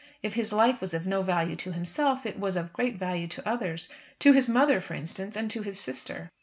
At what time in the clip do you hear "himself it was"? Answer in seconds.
1.73-2.55